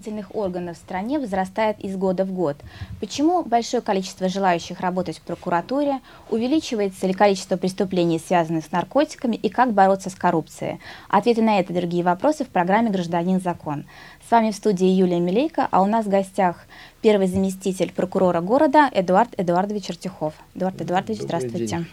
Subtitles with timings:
[0.00, 2.56] правоохранительных органов в стране возрастает из года в год.
[3.00, 6.00] Почему большое количество желающих работать в прокуратуре,
[6.30, 10.80] увеличивается ли количество преступлений, связанных с наркотиками, и как бороться с коррупцией?
[11.08, 13.84] Ответы на это и другие вопросы в программе «Гражданин закон».
[14.26, 16.56] С вами в студии Юлия Милейко, а у нас в гостях
[17.02, 20.34] первый заместитель прокурора города Эдуард Эдуардович Артюхов.
[20.54, 21.76] Эдуард Эдуардович, Добрый здравствуйте.
[21.76, 21.86] День.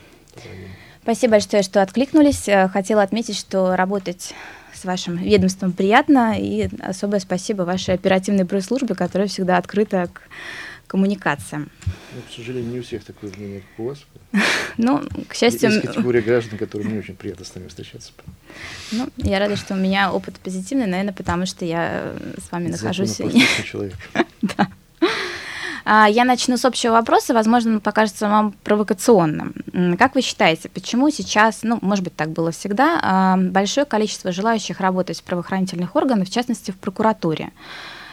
[1.02, 2.48] Спасибо большое, что откликнулись.
[2.48, 4.34] Э, хотела отметить, что работать
[4.78, 10.22] с вашим ведомством приятно, и особое спасибо вашей оперативной пресс-службе, которая всегда открыта к
[10.88, 11.70] коммуникациям.
[11.86, 14.06] Ну, к сожалению, не у всех такое мнение, как у вас.
[14.78, 15.72] Ну, к счастью...
[15.72, 18.12] Есть категория граждан, которым не очень приятно с нами встречаться.
[18.92, 23.18] Ну, я рада, что у меня опыт позитивный, наверное, потому что я с вами нахожусь...
[23.66, 23.96] человек.
[24.42, 24.68] Да.
[25.90, 29.54] А, я начну с общего вопроса, возможно, он покажется вам провокационным.
[29.98, 34.82] Как вы считаете, почему сейчас, ну, может быть, так было всегда, а, большое количество желающих
[34.82, 37.52] работать в правоохранительных органах, в частности, в прокуратуре?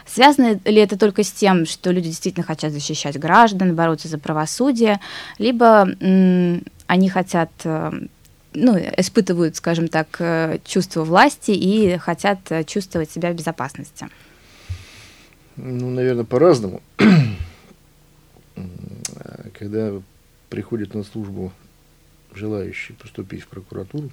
[0.06, 5.00] Связано ли это только с тем, что люди действительно хотят защищать граждан, бороться за правосудие,
[5.38, 5.88] либо
[6.86, 7.90] они хотят э,
[8.52, 14.08] ну, испытывают, скажем так, э, чувство власти и хотят э, чувствовать себя в безопасности?
[15.56, 16.82] Ну, наверное, по-разному
[19.58, 20.00] когда
[20.50, 21.52] приходит на службу
[22.32, 24.10] желающий поступить в прокуратуру,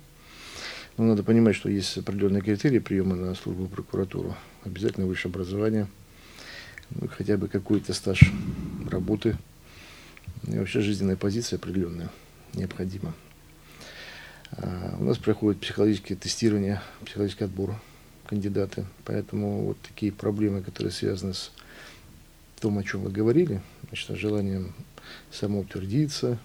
[0.98, 4.36] ну, надо понимать, что есть определенные критерии приема на службу в прокуратуру.
[4.64, 5.88] Обязательно высшее образование,
[6.90, 8.20] ну, хотя бы какой-то стаж
[8.90, 9.38] работы.
[10.48, 12.10] И вообще жизненная позиция определенная
[12.54, 13.14] необходима.
[14.52, 17.80] А у нас проходит психологическое тестирование, психологический отбор
[18.28, 18.86] кандидаты.
[19.06, 21.52] Поэтому вот такие проблемы, которые связаны с
[22.60, 24.74] том, о чем вы говорили, значит, желанием
[25.32, 26.38] самоутвердиться,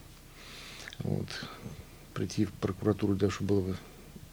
[0.98, 1.28] вот,
[2.12, 3.76] прийти в прокуратуру для того, чтобы было бы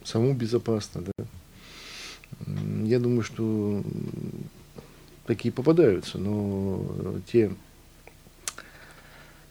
[0.04, 1.04] самому безопасно.
[1.18, 1.26] Да.
[2.84, 3.84] Я думаю, что
[5.28, 7.54] такие попадаются, но те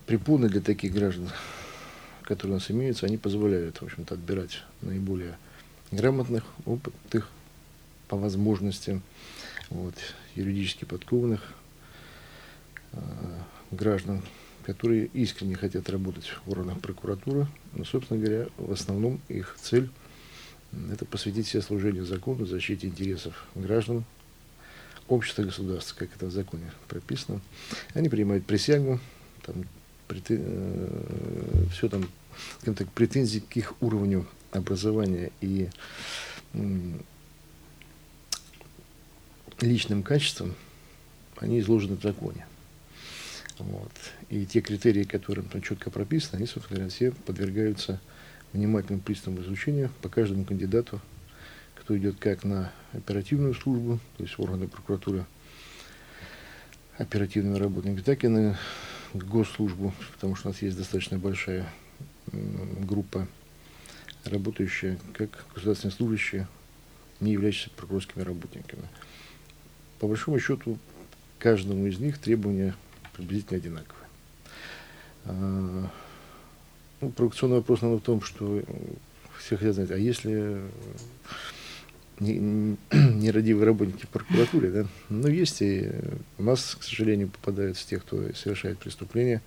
[0.06, 1.28] препоны для таких граждан,
[2.22, 5.38] которые у нас имеются, они позволяют, в общем-то, отбирать наиболее
[5.90, 7.30] грамотных, опытных
[8.08, 9.02] по возможностям,
[9.70, 9.94] вот,
[10.34, 11.54] юридически подкованных
[12.92, 12.98] э,
[13.72, 14.22] граждан,
[14.64, 19.90] которые искренне хотят работать в органах прокуратуры, но, собственно говоря, в основном их цель–
[20.92, 24.04] это посвятить себя служению закону, защите интересов граждан,
[25.08, 27.40] общества, государства, как это в законе прописано.
[27.94, 29.00] Они принимают присягу,
[29.42, 29.64] там,
[30.06, 32.08] преты, э, все там,
[32.58, 35.68] скажем так, претензии к их уровню образования и
[39.60, 40.54] личным качествам,
[41.38, 42.46] они изложены в законе.
[43.58, 43.92] Вот.
[44.28, 48.00] И те критерии, которые там четко прописаны, они, собственно говоря, все подвергаются
[48.52, 51.00] внимательному пристальному изучению по каждому кандидату,
[51.74, 55.26] кто идет как на оперативную службу, то есть органы прокуратуры,
[56.98, 58.58] оперативными работниками, так и на
[59.14, 61.66] госслужбу, потому что у нас есть достаточно большая
[62.30, 63.26] группа,
[64.24, 66.48] работающая как государственные служащие,
[67.20, 68.88] не являющиеся прокурорскими работниками.
[69.98, 70.78] По большому счету,
[71.38, 72.74] каждому из них требования
[73.12, 74.08] приблизительно одинаковые.
[75.24, 75.90] А,
[77.00, 78.62] ну, провокационный вопрос, наверное, в том, что
[79.38, 80.60] все хотят знать, а если
[82.20, 85.90] нерадивые работники прокуратуры, да, ну, есть и
[86.38, 89.42] у нас, к сожалению, попадаются те, кто совершает преступления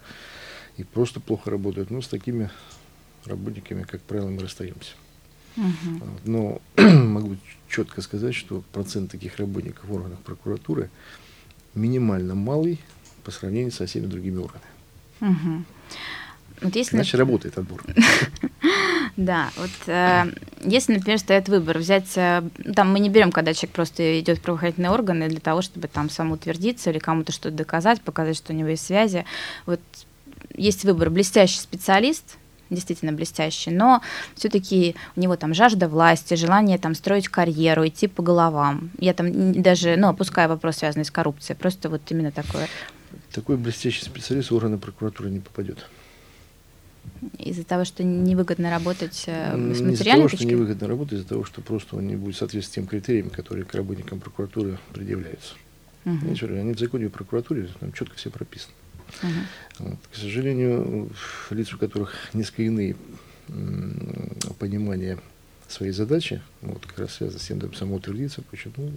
[0.78, 2.50] и просто плохо работают, но с такими
[3.24, 4.94] работниками, как правило, мы расстаемся.
[5.56, 6.20] Uh-huh.
[6.26, 7.38] Но могу
[7.70, 10.90] четко сказать, что процент таких работников в органах прокуратуры
[11.74, 12.80] минимально малый
[13.26, 14.72] по сравнению со всеми другими органами.
[15.22, 15.64] Угу.
[16.62, 16.96] Вот если...
[16.96, 17.84] Иначе работает отбор.
[19.18, 20.26] Да, вот э,
[20.66, 22.44] если, например, стоит выбор взять, э,
[22.76, 26.10] там мы не берем, когда человек просто идет в правоохранительные органы для того, чтобы там
[26.10, 29.24] самоутвердиться или кому-то что-то доказать, показать, что у него есть связи.
[29.66, 29.80] Вот
[30.58, 32.38] есть выбор блестящий специалист,
[32.70, 34.02] действительно блестящий, но
[34.36, 38.92] все-таки у него там жажда власти, желание там строить карьеру, идти по головам.
[39.00, 42.68] Я там даже, ну, опускаю вопрос, связанный с коррупцией, просто вот именно такое
[43.32, 45.88] такой блестящий специалист в органы прокуратуры не попадет.
[47.38, 51.44] Из-за того, что невыгодно работать э, с материальной Из-за того, что невыгодно работать, из-за того,
[51.44, 55.54] что просто он не будет соответствовать тем критериям, которые к работникам прокуратуры предъявляются.
[56.06, 56.36] Угу.
[56.42, 58.74] Они в законе о прокуратуре там четко все прописано.
[59.80, 60.00] Вот.
[60.12, 61.10] К сожалению,
[61.50, 62.96] лиц, у которых несколько иные
[64.60, 65.20] понимания
[65.68, 68.92] своей задачи, вот как раз связано с тем, чтобы самоутвердиться, почему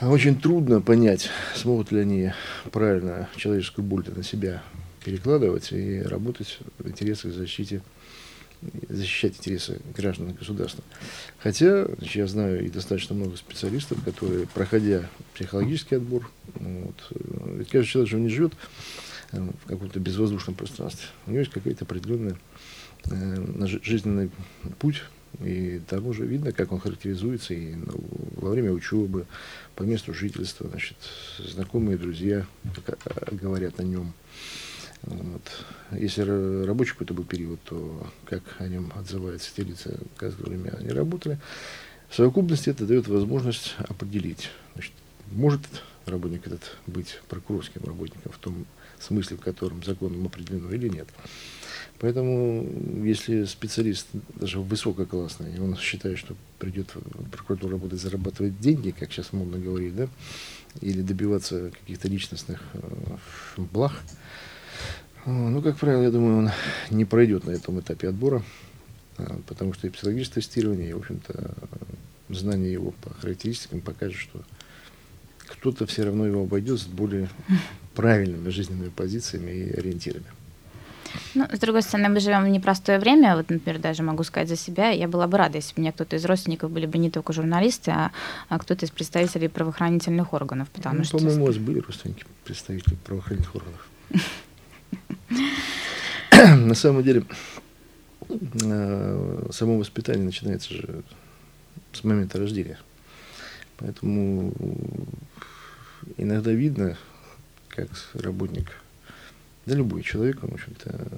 [0.00, 2.32] очень трудно понять, смогут ли они
[2.70, 4.62] правильно человеческую боль на себя
[5.04, 7.82] перекладывать и работать в интересах защиты
[8.88, 10.84] защищать интересы граждан государства.
[11.38, 17.88] Хотя я знаю и достаточно много специалистов, которые, проходя психологический отбор, вот, э, ведь каждый
[17.88, 18.52] человек же не живет
[19.32, 21.06] э, в каком-то безвоздушном пространстве.
[21.26, 22.36] У него есть какой-то определенный
[23.10, 24.30] э, жизненный
[24.78, 25.02] путь,
[25.40, 28.04] и там уже видно, как он характеризуется и ну,
[28.36, 29.26] во время учебы,
[29.76, 30.96] по месту жительства, значит,
[31.38, 32.46] знакомые друзья
[33.30, 34.12] говорят о нем.
[35.02, 35.42] Вот.
[35.92, 36.22] Если
[36.64, 41.38] рабочий какой-то был период, то как о нем отзываются те лица, с которыми они работали.
[42.08, 44.92] В совокупности это дает возможность определить, значит,
[45.30, 45.62] может
[46.06, 48.66] работник этот быть прокурорским работником в том
[48.98, 51.08] смысле, в котором законом определено или нет.
[52.02, 52.66] Поэтому,
[53.04, 59.32] если специалист даже высококлассный, он считает, что придет в прокуратуру работать, зарабатывать деньги, как сейчас
[59.32, 60.08] модно говорить, да,
[60.80, 63.16] или добиваться каких-то личностных э,
[63.56, 63.92] благ,
[65.26, 66.50] ну, как правило, я думаю, он
[66.90, 68.42] не пройдет на этом этапе отбора,
[69.18, 71.54] а, потому что и психологическое тестирование, и, в общем-то,
[72.30, 74.42] знание его по характеристикам покажет, что
[75.46, 77.28] кто-то все равно его обойдет с более
[77.94, 80.26] правильными жизненными позициями и ориентирами.
[81.34, 83.36] Ну, с другой стороны, мы живем в непростое время.
[83.36, 85.92] Вот, например, даже могу сказать за себя, я была бы рада, если бы у меня
[85.92, 88.12] кто-то из родственников были бы не только журналисты, а,
[88.48, 90.68] а кто-то из представителей правоохранительных органов.
[90.70, 91.18] Потому ну, что...
[91.18, 93.88] По-моему, у вас были родственники представителей правоохранительных органов.
[96.66, 97.24] На самом деле,
[98.28, 101.02] э, само воспитание начинается же
[101.92, 102.78] с момента рождения.
[103.78, 104.52] Поэтому
[106.16, 106.96] иногда видно,
[107.68, 108.81] как работник
[109.66, 111.08] да любой человек, он, в общем-то,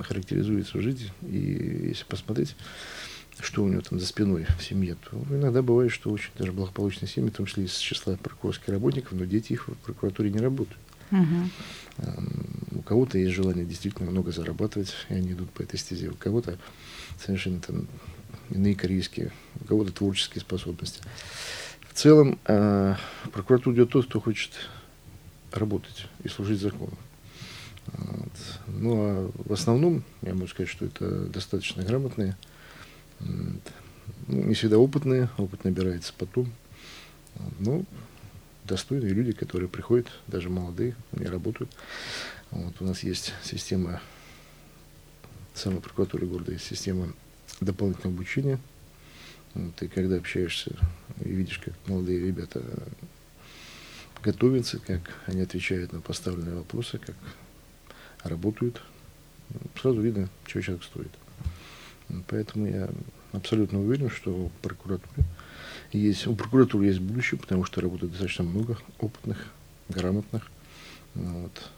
[0.00, 1.12] характеризуется в жизни.
[1.22, 2.56] И если посмотреть,
[3.40, 7.08] что у него там за спиной в семье, то иногда бывает, что очень даже благополучные
[7.08, 10.78] семьи, в том числе из числа прокурорских работников, но дети их в прокуратуре не работают.
[11.10, 12.78] Угу.
[12.78, 16.08] У кого-то есть желание действительно много зарабатывать, и они идут по этой стезе.
[16.08, 16.58] У кого-то
[17.24, 17.86] совершенно там
[18.50, 21.00] иные корейские, у кого-то творческие способности.
[21.88, 22.96] В целом, э,
[23.32, 24.52] прокуратура идет тот, кто хочет
[25.52, 26.96] работать и служить закону.
[27.96, 28.32] Вот.
[28.66, 32.36] Ну, а в основном, я могу сказать, что это достаточно грамотные,
[33.20, 33.60] ну,
[34.26, 36.52] не всегда опытные, опыт набирается потом,
[37.58, 37.84] но
[38.64, 41.70] достойные люди, которые приходят, даже молодые, не работают.
[42.50, 44.00] Вот, у нас есть система,
[45.54, 47.12] самой прокуратуры города есть система
[47.60, 48.58] дополнительного обучения.
[49.54, 50.76] Вот, и когда общаешься
[51.24, 52.62] и видишь, как молодые ребята
[54.22, 57.14] готовятся, как они отвечают на поставленные вопросы, как
[58.24, 58.82] работают,
[59.80, 61.10] сразу видно, чего человек стоит.
[62.28, 62.90] Поэтому я
[63.32, 65.24] абсолютно уверен, что у прокуратуры
[65.92, 69.46] есть, у прокуратуры есть будущее, потому что работает достаточно много опытных,
[69.88, 70.50] грамотных
[71.14, 71.70] вот,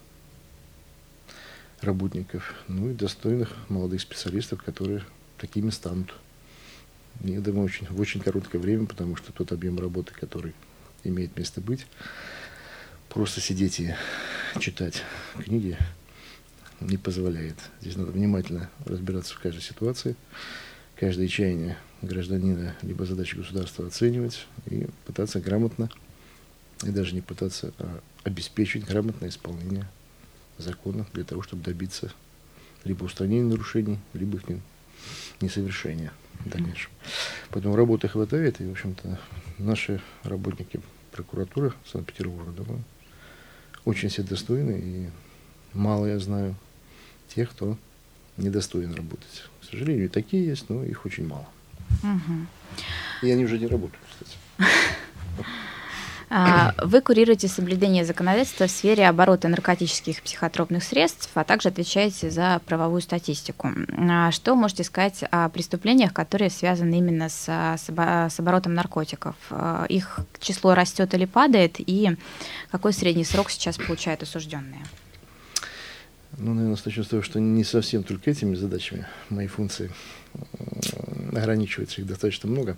[1.80, 5.04] работников, ну и достойных молодых специалистов, которые
[5.38, 6.14] такими станут.
[7.20, 10.54] Я думаю, очень, в очень короткое время, потому что тот объем работы, который
[11.04, 11.86] имеет место быть,
[13.08, 13.94] просто сидеть и
[14.58, 15.02] читать
[15.38, 15.78] книги
[16.80, 17.56] не позволяет.
[17.80, 20.16] Здесь надо внимательно разбираться в каждой ситуации,
[20.96, 25.88] каждое чаяние гражданина, либо задачи государства оценивать и пытаться грамотно,
[26.84, 29.88] и даже не пытаться, а обеспечить грамотное исполнение
[30.58, 32.12] закона для того, чтобы добиться
[32.84, 34.44] либо устранения нарушений, либо их
[35.40, 36.90] несовершения в дальнейшем.
[37.50, 39.18] Поэтому работы хватает, и, в общем-то,
[39.58, 40.80] наши работники
[41.12, 42.52] прокуратуры Санкт-Петербурга,
[43.84, 45.08] очень все достойны, и
[45.72, 46.56] мало я знаю
[47.34, 47.76] тех, кто
[48.36, 49.44] недостоин работать.
[49.62, 51.46] К сожалению, такие есть, но их очень мало.
[52.02, 52.46] Угу.
[53.22, 54.36] И они уже не работают, кстати.
[56.28, 62.60] А, вы курируете соблюдение законодательства в сфере оборота наркотических психотропных средств, а также отвечаете за
[62.66, 63.70] правовую статистику.
[63.96, 69.36] А, что можете сказать о преступлениях, которые связаны именно с, с оборотом наркотиков?
[69.50, 72.16] А, их число растет или падает, и
[72.72, 74.84] какой средний срок сейчас получают осужденные?
[76.38, 79.90] Ну, наверное, с того, что не совсем только этими задачами мои функции
[81.32, 82.76] ограничиваются, их достаточно много.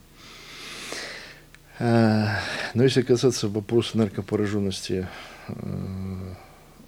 [1.81, 2.41] А,
[2.75, 5.09] но если касаться вопроса наркопораженности
[5.49, 6.35] э,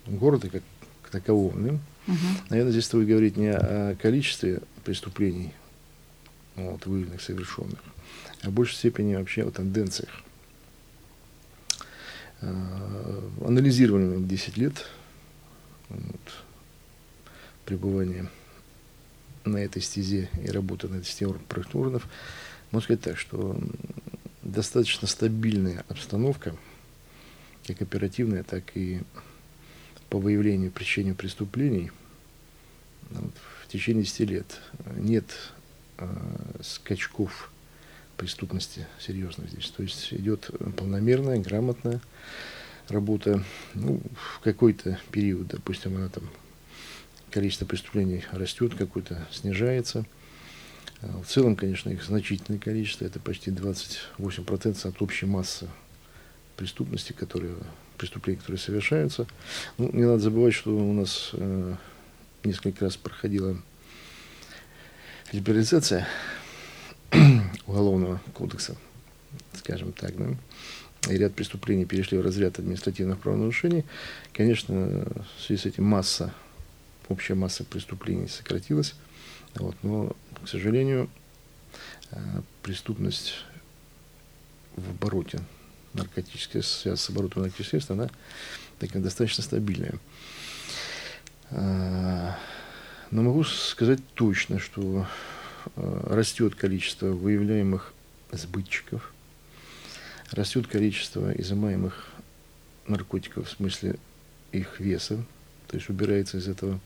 [0.07, 0.63] города как,
[1.11, 2.19] такового, да, угу.
[2.51, 5.53] наверное, здесь стоит говорить не о количестве преступлений,
[6.57, 7.79] вот, выявленных, совершенных,
[8.43, 10.23] а в большей степени вообще о тенденциях.
[12.41, 14.87] А, анализировали 10 лет
[15.89, 16.45] вот,
[17.71, 18.29] пребывания
[19.45, 21.33] на этой стезе и работы на этой стезе
[21.73, 22.09] органов,
[22.73, 23.57] можно сказать так, что
[24.43, 26.57] достаточно стабильная обстановка,
[27.65, 29.03] как оперативная, так и
[30.09, 31.93] по выявлению причинения преступлений
[33.11, 34.61] вот, в течение 10 лет
[34.97, 35.27] нет
[36.61, 37.53] скачков
[38.17, 39.71] преступности серьезно здесь.
[39.71, 42.01] То есть идет полномерная, грамотная
[42.89, 43.45] работа.
[43.75, 46.25] Ну, в какой-то период, допустим, она там
[47.31, 50.05] количество преступлений растет, какой-то снижается.
[51.03, 55.69] А в целом, конечно, их значительное количество, это почти 28% от общей массы
[56.57, 57.55] преступности, которые,
[57.97, 59.27] преступлений, которые совершаются.
[59.79, 61.75] Ну, не надо забывать, что у нас э,
[62.45, 63.57] несколько раз проходила
[65.33, 66.07] либерализация
[67.67, 68.77] уголовного кодекса,
[69.55, 70.37] скажем так, да,
[71.09, 73.87] и ряд преступлений перешли в разряд административных правонарушений,
[74.35, 75.07] конечно,
[75.39, 76.35] в связи с этим масса,
[77.11, 78.95] общая масса преступлений сократилась,
[79.57, 81.11] вот, но, к сожалению,
[82.13, 83.45] э, преступность
[84.77, 85.41] в обороте
[85.93, 88.09] наркотическая, связь с оборотом наркотических средств, она
[88.79, 89.95] такая достаточно стабильная.
[91.51, 92.33] Э,
[93.11, 95.07] но могу сказать точно, что
[95.77, 97.93] Э, растет количество выявляемых
[98.33, 99.13] сбытчиков,
[100.31, 102.09] растет количество изымаемых
[102.87, 103.97] наркотиков в смысле
[104.53, 105.25] их веса,
[105.69, 106.81] то есть убирается из этого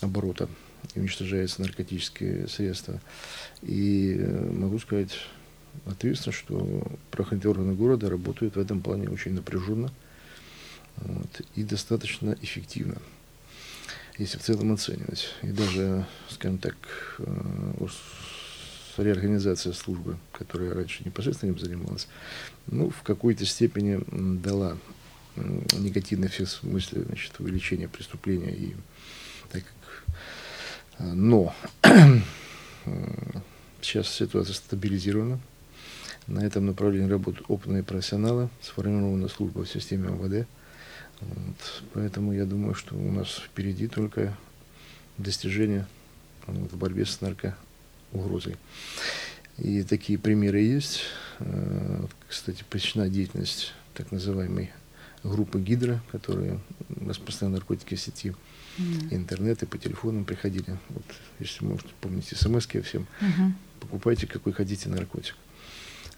[0.00, 0.48] оборота
[0.94, 3.00] и уничтожаются наркотические средства.
[3.62, 5.12] И э, могу сказать
[5.86, 9.92] ответственно, что правоохранительные органы города работают в этом плане очень напряженно
[10.96, 12.96] вот, и достаточно эффективно
[14.18, 15.34] если в целом оценивать.
[15.42, 16.76] И даже, скажем так,
[17.18, 17.86] э,
[18.96, 22.06] реорганизация службы, которая раньше непосредственно им занималась,
[22.66, 24.00] ну, в какой-то степени
[24.40, 24.76] дала
[25.36, 28.54] негативный эффект в смысле значит, увеличения преступления.
[28.54, 28.76] И,
[30.98, 31.54] но
[33.80, 35.40] сейчас ситуация стабилизирована.
[36.26, 40.46] На этом направлении работают опытные профессионалы, сформирована служба в системе МВД–
[41.20, 44.36] вот, поэтому я думаю, что у нас впереди только
[45.18, 45.86] достижения
[46.46, 48.56] вот, в борьбе с наркоугрозой.
[49.58, 51.02] И такие примеры есть.
[51.38, 54.72] Э, кстати, посвящена деятельность так называемой
[55.24, 56.60] группы Гидро, которая
[57.04, 58.34] распространяла наркотики в сети,
[58.78, 59.14] mm-hmm.
[59.14, 60.78] интернет и по телефонам приходили.
[60.90, 61.04] Вот,
[61.40, 63.52] если можете помните смс всем, mm-hmm.
[63.80, 65.34] покупайте какой хотите наркотик.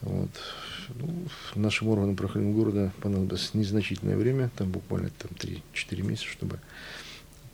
[0.02, 0.30] Вот.
[0.94, 6.60] Ну, нашим органам правоохранительного города понадобилось незначительное время, там буквально там, 3-4 месяца, чтобы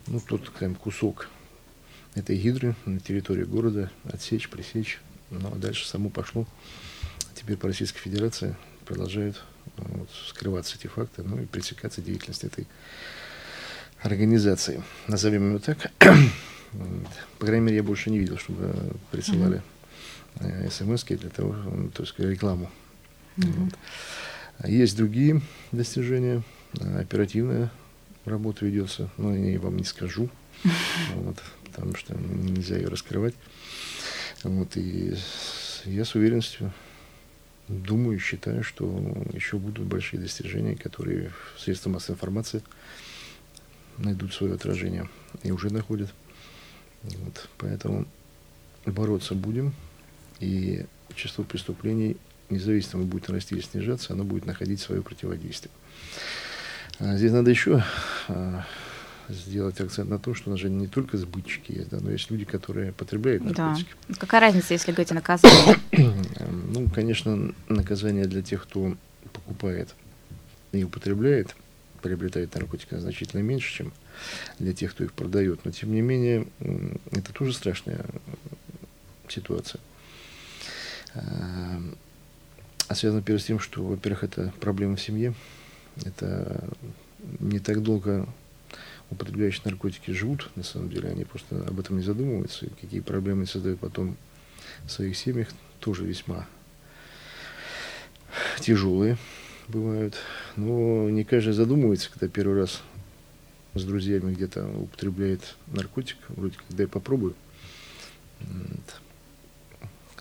[0.06, 1.28] ну, тот там, кусок
[2.14, 5.00] этой гидры на территории города отсечь, пресечь.
[5.30, 6.46] Ну, а дальше само пошло.
[7.34, 9.42] Теперь по Российской Федерации продолжают
[9.76, 12.66] вот, скрываться эти факты, ну и пресекаться деятельность этой
[14.00, 14.82] организации.
[15.08, 15.90] Назовем ее так.
[17.38, 18.74] По крайней мере, я больше не видел, чтобы
[19.10, 19.62] присылали
[20.40, 22.70] Э, смс для того, ну, то есть рекламу.
[23.36, 23.52] Mm-hmm.
[23.56, 23.74] Вот.
[24.58, 25.42] А есть другие
[25.72, 26.42] достижения.
[26.80, 27.70] Э, оперативная
[28.24, 30.28] работа ведется, но я вам не скажу,
[31.14, 33.34] вот, потому что нельзя ее раскрывать.
[34.42, 35.14] Вот, и
[35.84, 36.72] я с уверенностью
[37.68, 38.86] думаю, считаю, что
[39.32, 42.62] еще будут большие достижения, которые в средствах массовой информации
[43.98, 45.08] найдут свое отражение
[45.42, 46.12] и уже находят.
[47.02, 48.06] Вот, поэтому
[48.86, 49.74] бороться будем
[50.40, 52.16] и число преступлений,
[52.50, 55.72] независимо будет расти или снижаться, оно будет находить свое противодействие.
[56.98, 57.82] А здесь надо еще
[58.28, 58.64] а,
[59.28, 62.30] сделать акцент на том, что у нас же не только сбытчики есть, да, но есть
[62.30, 63.90] люди, которые потребляют наркотики.
[64.08, 64.14] Да.
[64.18, 65.76] Какая разница, если говорить о наказании?
[66.74, 68.96] ну, конечно, наказание для тех, кто
[69.32, 69.94] покупает
[70.72, 71.54] и употребляет,
[72.02, 73.92] приобретает наркотики значительно меньше, чем
[74.58, 75.64] для тех, кто их продает.
[75.64, 76.46] Но, тем не менее,
[77.10, 78.04] это тоже страшная
[79.28, 79.80] ситуация.
[81.14, 81.96] Эм,
[82.88, 85.34] а связано, первое, с тем, что, во-первых, это проблема в семье.
[86.04, 86.68] Это
[87.40, 88.26] не так долго
[89.12, 92.68] употребляющие наркотики живут, на самом деле, они просто об этом не задумываются.
[92.80, 94.16] Какие проблемы создают потом
[94.84, 95.48] в своих семьях,
[95.80, 96.46] тоже весьма
[98.60, 99.18] тяжелые
[99.68, 100.16] бывают.
[100.56, 102.82] Но не каждый задумывается, когда первый раз
[103.74, 107.34] с друзьями где-то употребляет наркотик, вроде как, дай попробую.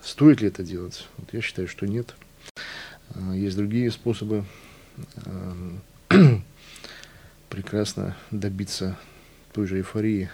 [0.02, 1.06] Стоит ли это делать?
[1.18, 2.14] Вот я считаю, что нет.
[3.14, 4.44] А, есть другие способы
[7.52, 8.96] прекрасно добиться
[9.52, 10.30] той же эйфории,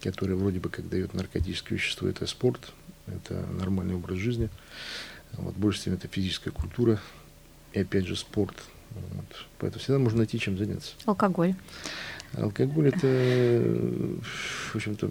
[0.00, 2.08] которая вроде бы как дает наркотическое вещество.
[2.08, 2.72] Это спорт,
[3.08, 4.48] это нормальный образ жизни.
[5.32, 7.00] Вот, больше всего это физическая культура
[7.72, 8.54] и опять же спорт.
[8.90, 9.24] Вот.
[9.58, 10.92] Поэтому всегда можно найти чем заняться.
[11.04, 11.56] Алкоголь.
[12.34, 14.20] Алкоголь это,
[14.72, 15.10] в общем-то,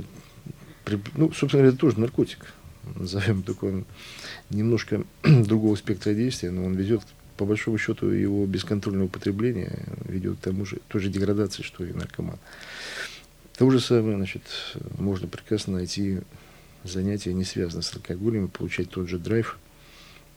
[1.16, 2.54] ну, собственно говоря, это тоже наркотик
[2.96, 3.86] назовем такой,
[4.50, 7.02] немножко другого спектра действия, но он ведет,
[7.38, 11.94] по большому счету, его бесконтрольное употребление ведет к тому же, той же деградации, что и
[11.94, 12.38] наркоман.
[13.58, 14.44] То же самое, значит,
[14.98, 16.22] можно прекрасно найти
[16.84, 19.58] занятия, не связанные с алкоголем, и получать тот же драйв,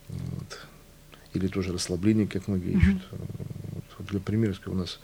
[0.08, 0.66] вот,
[1.32, 2.78] или тоже расслабление, как многие mm-hmm.
[2.78, 3.02] ищут.
[3.10, 5.00] Вот, для примера, у нас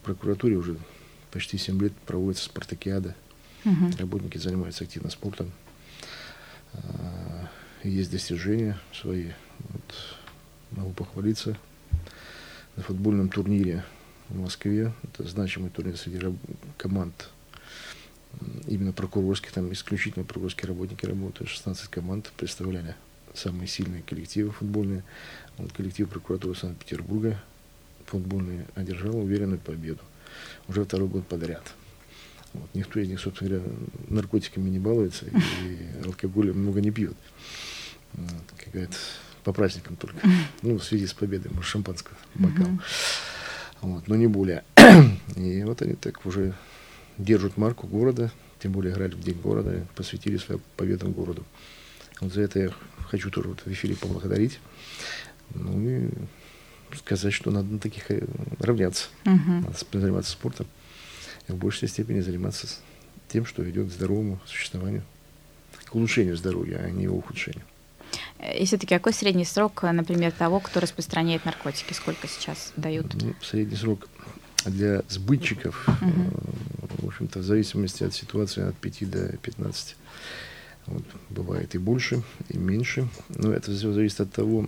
[0.00, 0.76] в прокуратуре уже
[1.30, 3.14] почти 7 лет проводится спартакиада.
[3.64, 3.98] Mm-hmm.
[3.98, 5.50] Работники занимаются активно спортом.
[6.72, 7.48] А,
[7.82, 9.30] есть достижения свои.
[9.58, 9.94] Вот,
[10.76, 11.56] могу похвалиться
[12.76, 13.84] на футбольном турнире
[14.28, 14.92] в Москве.
[15.02, 16.20] Это значимый турнир среди
[16.76, 17.30] команд
[18.66, 22.94] именно прокурорских, там исключительно прокурорские работники работают, 16 команд представляли
[23.34, 25.04] самые сильные коллективы футбольные.
[25.56, 27.42] Вот коллектив прокуратуры Санкт-Петербурга
[28.06, 30.00] футбольный одержал уверенную победу.
[30.68, 31.62] Уже второй год подряд.
[32.52, 32.68] Вот.
[32.74, 33.72] Никто из них, собственно говоря,
[34.08, 37.16] наркотиками не балуется и алкоголя много не пьет.
[38.14, 38.44] Вот.
[38.64, 38.96] Какая-то
[39.46, 40.18] по праздникам только.
[40.62, 42.66] Ну, в связи с победой, может, шампанского бокал.
[43.80, 44.64] Вот, но не более.
[45.36, 46.52] И вот они так уже
[47.16, 51.44] держат марку города, тем более играли в День города, посвятили своим победам городу.
[52.20, 52.70] Вот за это я
[53.08, 54.58] хочу тоже вот в эфире поблагодарить.
[55.54, 56.08] Ну и
[56.96, 58.26] сказать, что надо на таких э,
[58.58, 59.04] равняться.
[59.24, 59.62] Uh-huh.
[59.62, 60.66] Надо заниматься спортом
[61.46, 62.66] и в большей степени заниматься
[63.28, 65.04] тем, что ведет к здоровому существованию,
[65.84, 67.62] к улучшению здоровья, а не его ухудшению.
[68.54, 71.92] И все-таки какой средний срок, например, того, кто распространяет наркотики?
[71.92, 73.14] Сколько сейчас дают?
[73.14, 74.08] Ну, средний срок
[74.64, 77.02] для сбытчиков, uh-huh.
[77.02, 79.96] в общем-то, в зависимости от ситуации от 5 до 15
[80.86, 83.08] вот, бывает и больше, и меньше.
[83.28, 84.66] Но это все зависит от того,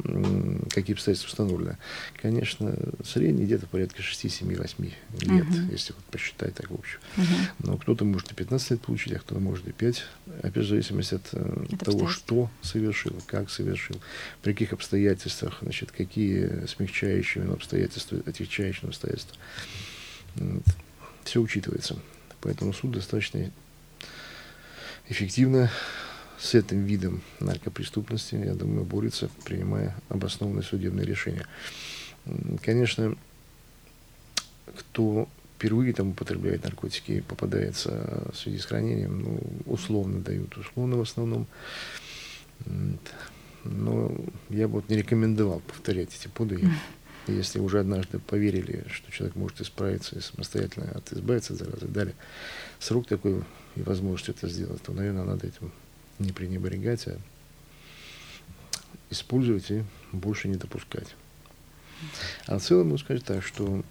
[0.71, 1.79] какие обстоятельства установлены.
[2.21, 5.71] Конечно, средний где-то порядка 6, 7, 8 лет, uh-huh.
[5.71, 6.99] если вот посчитать так в общем.
[7.17, 7.25] Uh-huh.
[7.61, 10.05] Но кто-то может и 15 лет получить, а кто-то может и 5.
[10.43, 14.01] Опять же, в зависимости от это того, что совершил, как совершил,
[14.43, 19.37] при каких обстоятельствах, значит, какие смягчающие обстоятельства, отягчающие обстоятельства.
[20.37, 20.65] Вот.
[21.25, 21.97] Все учитывается.
[22.41, 23.51] Поэтому суд достаточно
[25.09, 25.71] эффективно
[26.39, 31.47] с этим видом наркопреступности, я думаю, борется, принимая обоснованные судебные решения.
[32.63, 33.17] Конечно,
[34.77, 40.97] кто впервые там употребляет наркотики и попадается в связи с хранением, ну, условно дают, условно
[40.97, 41.47] в основном.
[43.65, 44.17] Но
[44.51, 46.71] я бы вот не рекомендовал повторять эти подвиги.
[47.27, 52.15] Если уже однажды поверили, что человек может исправиться и самостоятельно от, избавиться от заразы, дали
[52.79, 53.43] срок такой
[53.77, 55.73] и возможность это сделать, то, наверное, надо этим
[56.19, 57.19] не пренебрегать, а
[59.11, 61.15] использовать и больше не допускать.
[62.47, 63.85] А в целом могу сказать так, что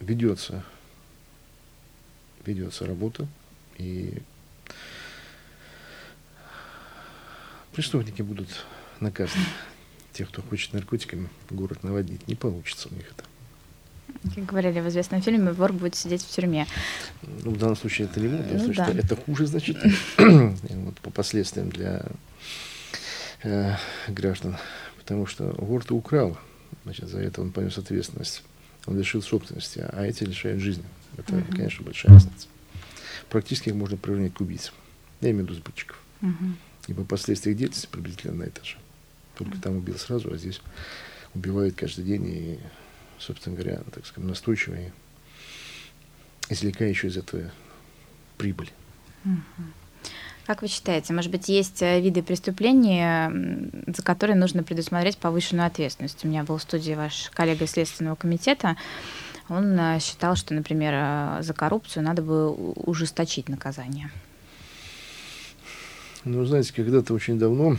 [0.00, 0.64] ведется,
[2.44, 3.26] ведется работа,
[3.78, 4.22] и
[7.72, 8.48] преступники будут
[9.00, 9.44] наказаны.
[10.12, 13.24] Те, кто хочет наркотиками город наводить, не получится у них это.
[14.34, 16.66] Как говорили в известном фильме, вор будет сидеть в тюрьме.
[17.22, 19.00] Ну, в данном случае это не вор, в данном ну, случае да.
[19.00, 19.92] это хуже значительно.
[20.84, 22.04] вот по последствиям для
[23.42, 23.76] э,
[24.08, 24.56] граждан.
[24.98, 26.38] Потому что вор-то украл,
[26.84, 28.42] значит, за это он понес ответственность.
[28.86, 30.84] Он лишил собственности, а эти лишают жизни.
[31.16, 31.56] Это, uh-huh.
[31.56, 32.48] конечно, большая разница.
[33.28, 34.74] Практически их можно приравнять к убийцам.
[35.20, 35.98] Я имею в виду сбытчиков.
[36.20, 36.54] Uh-huh.
[36.88, 38.76] И по последствиям деятельности приблизительно на это же.
[39.36, 39.62] Только uh-huh.
[39.62, 40.60] там убил сразу, а здесь
[41.34, 42.58] убивает каждый день и
[43.18, 46.54] собственно говоря, так скажем, настойчиво и
[47.08, 47.50] из этого
[48.36, 48.70] прибыль.
[50.46, 53.00] Как вы считаете, может быть, есть э, виды преступлений,
[53.86, 56.22] за которые нужно предусмотреть повышенную ответственность?
[56.22, 58.76] У меня был в студии ваш коллега из Следственного комитета.
[59.48, 64.10] Он э, считал, что, например, э, за коррупцию надо бы ужесточить наказание.
[66.24, 67.78] Ну, знаете, когда-то очень давно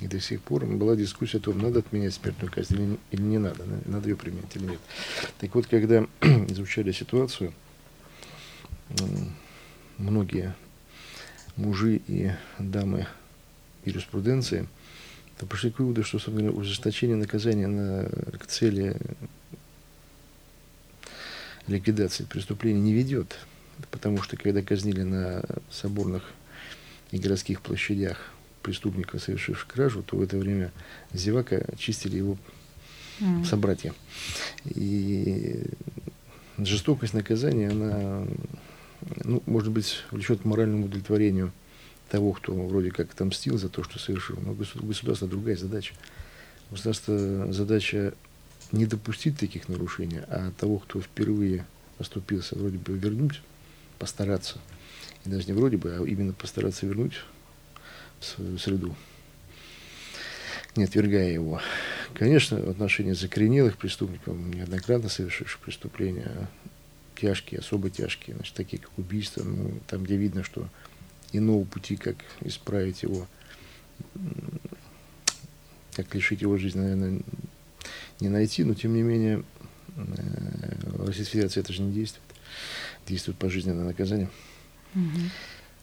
[0.00, 3.38] и до сих пор была дискуссия о том, надо отменять смертную казнь или, или не
[3.38, 4.80] надо, надо ее применять или нет.
[5.38, 6.06] Так вот, когда
[6.48, 7.52] изучали ситуацию,
[9.98, 10.54] многие
[11.56, 13.06] мужи и дамы
[13.84, 14.66] юриспруденции,
[15.38, 18.08] то пришли к выводу, что, собственно говоря, ужесточение наказания на,
[18.38, 18.96] к цели
[21.66, 23.38] ликвидации преступления не ведет.
[23.90, 26.32] Потому что когда казнили на соборных
[27.10, 30.72] и городских площадях преступника, совершившего кражу, то в это время
[31.12, 32.36] зевака чистили его
[33.20, 33.44] mm.
[33.44, 33.94] собратья.
[34.66, 35.64] И
[36.58, 38.26] жестокость наказания, она,
[39.24, 41.52] ну, может быть, влечет к моральному удовлетворению
[42.10, 44.38] того, кто вроде как отомстил за то, что совершил.
[44.42, 45.94] Но у государства другая задача.
[46.70, 48.14] У государства задача
[48.72, 51.64] не допустить таких нарушений, а того, кто впервые
[51.98, 53.40] оступился, вроде бы вернуть,
[53.98, 54.58] постараться.
[55.24, 57.14] И даже не вроде бы, а именно постараться вернуть
[58.20, 58.94] свою среду,
[60.76, 61.60] не отвергая его.
[62.14, 66.48] Конечно, в отношении закоренелых преступников, неоднократно совершивших преступления,
[67.16, 70.68] тяжкие, особо тяжкие, значит, такие как убийство, ну, там, где видно, что
[71.32, 73.26] иного пути, как исправить его,
[75.94, 77.20] как лишить его жизни, наверное,
[78.20, 79.44] не найти, но тем не менее
[79.96, 82.24] в Российской Федерации это же не действует.
[83.06, 84.28] Действует пожизненное наказание.
[84.94, 85.20] Угу.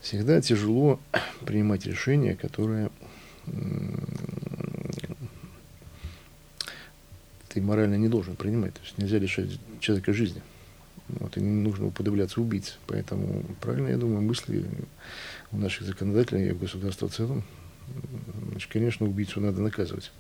[0.01, 0.99] Всегда тяжело
[1.45, 2.89] принимать решения, которые
[7.49, 8.73] ты морально не должен принимать.
[8.73, 10.41] То есть нельзя лишать человека жизни.
[11.09, 12.73] Вот, и не нужно уподобляться убийце.
[12.85, 14.65] Поэтому правильно, я думаю, мысли
[15.51, 17.43] у наших законодателей и государства в целом.
[18.51, 20.11] Значит, конечно, убийцу надо наказывать.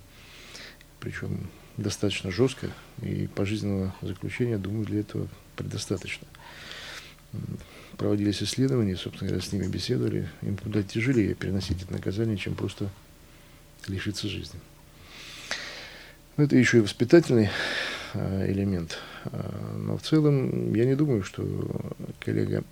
[0.99, 2.69] Причем достаточно жестко,
[3.01, 6.27] и пожизненного заключения, думаю, для этого предостаточно.
[7.97, 10.29] Проводились исследования, собственно говоря, с ними беседовали.
[10.43, 12.89] Им куда тяжелее переносить это наказание, чем просто
[13.87, 14.59] лишиться жизни.
[16.35, 17.49] Но это еще и воспитательный
[18.13, 18.99] э, элемент.
[19.25, 21.43] А, но в целом я не думаю, что
[22.19, 22.63] коллега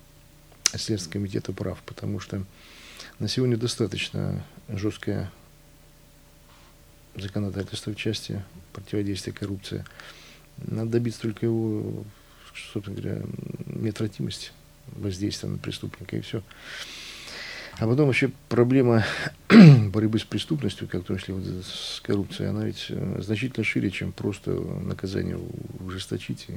[0.64, 2.44] Следственного комитета прав, потому что
[3.18, 5.32] на сегодня достаточно жесткое
[7.16, 9.84] законодательство в части противодействия коррупции.
[10.58, 12.04] Надо добиться только его,
[12.72, 13.22] собственно говоря,
[13.66, 14.52] неотвратимости
[14.92, 16.42] воздействия на преступника, и все.
[17.78, 19.04] А потом вообще проблема
[19.92, 23.90] борьбы с преступностью, как в том числе вот с коррупцией, она ведь э, значительно шире,
[23.90, 25.38] чем просто наказание
[25.80, 26.46] ужесточить.
[26.48, 26.56] И э,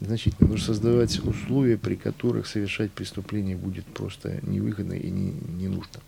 [0.00, 0.50] значительно.
[0.50, 6.00] Нужно создавать условия, при которых совершать преступление будет просто невыгодно и не, не нужно.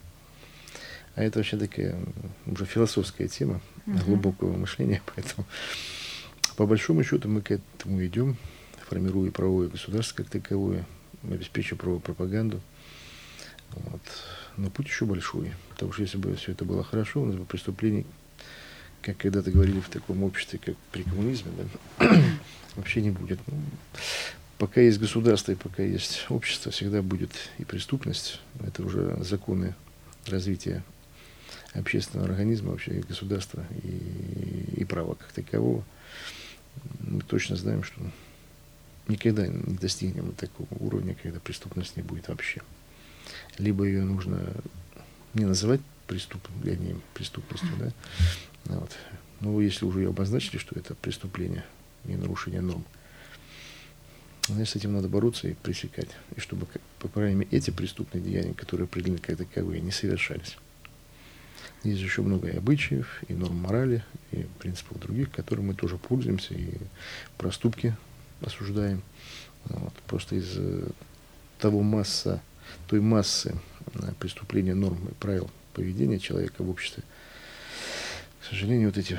[1.16, 1.96] А это вообще такая
[2.46, 4.04] уже философская тема uh-huh.
[4.04, 5.46] глубокого мышления, поэтому
[6.56, 8.36] по большому счету мы к этому идем,
[8.88, 10.84] формируя правовое государство как таковое,
[11.22, 12.60] обеспечивая правовую пропаганду.
[13.70, 14.02] Вот.
[14.56, 15.52] Но путь еще большой.
[15.70, 18.06] Потому что если бы все это было хорошо, у нас бы преступлений,
[19.02, 21.50] как когда-то говорили в таком обществе, как при коммунизме,
[21.98, 22.22] да,
[22.76, 23.40] вообще не будет.
[23.46, 23.56] Ну,
[24.58, 28.40] пока есть государство и пока есть общество, всегда будет и преступность.
[28.64, 29.74] Это уже законы
[30.26, 30.84] развития
[31.72, 35.84] общественного организма, вообще и государства, и, и права как такового.
[37.00, 38.00] Мы точно знаем, что
[39.08, 42.62] никогда не достигнем такого уровня, когда преступность не будет вообще
[43.58, 44.40] либо ее нужно
[45.34, 47.92] не называть преступлением, преступностью, да,
[48.66, 48.90] ну вот.
[49.40, 51.64] Но если уже ее обозначили, что это преступление
[52.04, 52.84] и нарушение норм,
[54.46, 56.08] значит, с этим надо бороться и пресекать.
[56.36, 56.66] И чтобы,
[56.98, 60.56] по крайней мере, эти преступные деяния, которые определены как таковые, не совершались.
[61.82, 66.54] Есть еще много и обычаев, и норм морали, и принципов других, которыми мы тоже пользуемся,
[66.54, 66.74] и
[67.36, 67.96] проступки
[68.44, 69.02] осуждаем.
[69.64, 69.94] Вот.
[70.06, 70.58] Просто из
[71.58, 72.42] того масса
[72.86, 73.54] той массы
[73.94, 77.02] э, преступления норм и правил поведения человека в обществе,
[78.40, 79.18] к сожалению, вот эти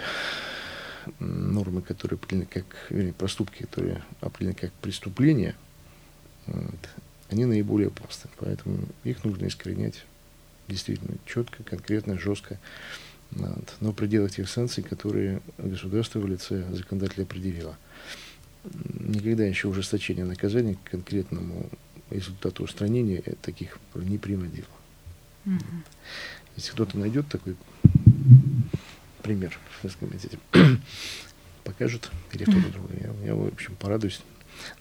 [1.20, 5.56] нормы, которые определены как, вернее, проступки, которые определены как преступления,
[6.46, 6.90] вот,
[7.30, 8.30] они наиболее опасны.
[8.38, 10.06] Поэтому их нужно искоренять
[10.68, 12.60] действительно четко, конкретно, жестко,
[13.32, 17.78] вот, но в пределах тех санкций, которые государство в лице законодателя определило.
[19.00, 21.70] Никогда еще ужесточение наказания к конкретному
[22.10, 24.68] результату устранения таких не приводило.
[25.46, 25.56] Угу.
[26.56, 27.56] Если кто-то найдет такой
[29.22, 29.58] пример,
[31.64, 34.22] покажет или кто-то другой, я, я, в общем, порадуюсь.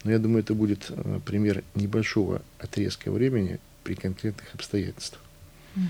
[0.03, 5.21] Но я думаю, это будет э, пример небольшого отрезка времени при конкретных обстоятельствах.
[5.75, 5.83] Угу.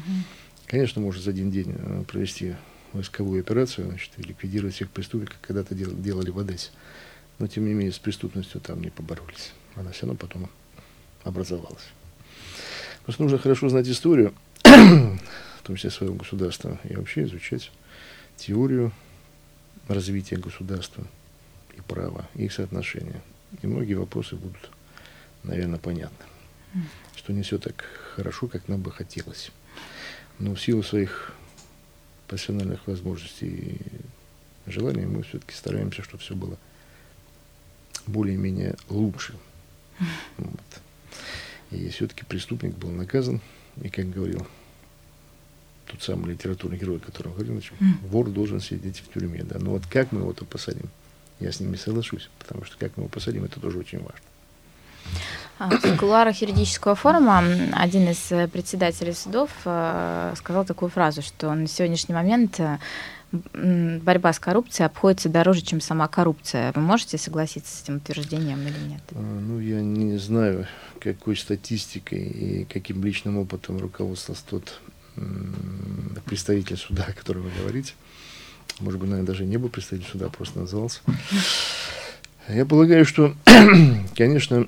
[0.67, 2.55] Конечно, можно за один день э, провести
[2.93, 6.71] войсковую операцию, значит, и ликвидировать всех преступников, когда-то дел, делали в Одессе.
[7.39, 9.51] Но, тем не менее, с преступностью там не поборолись.
[9.75, 10.49] Она все равно потом
[11.23, 11.87] образовалась.
[13.03, 17.71] Просто нужно хорошо знать историю, в том числе своего государства, и вообще изучать
[18.37, 18.91] теорию
[19.87, 21.05] развития государства
[21.75, 23.21] и права, и их соотношения.
[23.61, 24.71] И многие вопросы будут,
[25.43, 26.25] наверное, понятны.
[27.15, 29.51] Что не все так хорошо, как нам бы хотелось.
[30.39, 31.33] Но в силу своих
[32.27, 33.79] профессиональных возможностей
[34.65, 36.57] и желаний мы все-таки стараемся, чтобы все было
[38.07, 39.35] более-менее лучше.
[40.37, 40.81] Вот.
[41.71, 43.41] И все-таки преступник был наказан,
[43.81, 44.45] и, как говорил
[45.87, 48.07] тот самый литературный герой, о котором говорил, значит, mm.
[48.07, 49.43] вор должен сидеть в тюрьме.
[49.43, 49.59] Да?
[49.59, 50.89] Но вот как мы его-то посадим,
[51.39, 54.19] я с ним не соглашусь, потому что как мы его посадим, это тоже очень важно.
[55.57, 61.67] А, в кулуарах юридического форума один из председателей судов э, сказал такую фразу, что на
[61.67, 62.77] сегодняшний момент э,
[63.31, 66.73] борьба с коррупцией обходится дороже, чем сама коррупция.
[66.73, 69.01] Вы можете согласиться с этим утверждением или нет?
[69.13, 70.67] А, ну, я не знаю,
[70.99, 74.81] какой статистикой и каким личным опытом руководствовался тот
[76.25, 77.93] представитель суда, о котором вы говорите.
[78.81, 80.99] Может быть, наверное, даже не был представителем суда, а просто назывался.
[82.49, 83.35] Я полагаю, что,
[84.15, 84.67] конечно,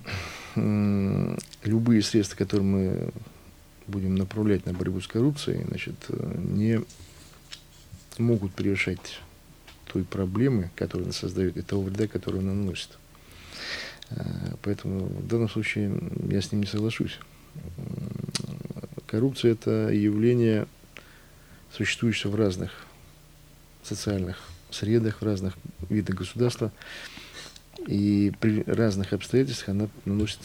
[1.64, 3.10] любые средства, которые мы
[3.86, 6.82] будем направлять на борьбу с коррупцией, значит, не
[8.18, 9.20] могут превышать
[9.94, 12.98] той проблемы, которую она создает, и того вреда, который она наносит.
[14.10, 14.24] Э,
[14.64, 15.92] поэтому в данном случае
[16.30, 17.20] я с ним не соглашусь.
[19.06, 20.68] Коррупция– это явление,
[21.72, 22.72] существующее в разных
[23.84, 25.58] социальных средах, в разных
[25.90, 26.72] видах государства.
[27.88, 30.40] И при разных обстоятельствах она наносит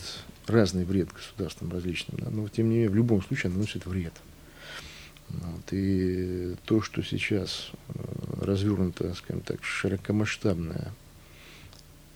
[0.47, 2.19] разный вред государствам различным.
[2.21, 2.31] Да?
[2.31, 4.15] Но тем не менее, в любом случае она наносит вред.
[5.29, 5.73] Вот.
[5.73, 8.01] И то, что сейчас э,
[8.43, 10.93] развернута, скажем так, широкомасштабная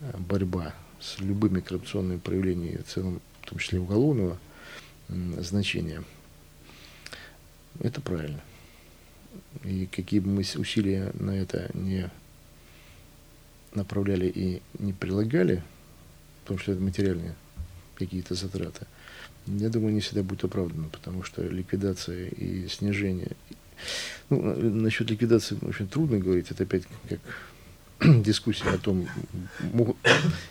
[0.01, 4.39] э, борьба с любыми коррупционными проявлениями, в целом, в том числе уголовного
[5.09, 6.03] значения,
[7.81, 8.43] это правильно.
[9.65, 12.11] И какие бы мы усилия на это не
[13.77, 15.63] направляли и не прилагали,
[16.47, 17.35] том числе это материальные
[17.97, 18.87] какие-то затраты,
[19.47, 23.33] я думаю, не всегда будет оправдано, потому что ликвидация и снижение...
[24.31, 27.21] Ну, насчет ликвидации очень трудно говорить, это опять как
[28.23, 29.07] дискуссия о том,
[29.73, 29.97] могут,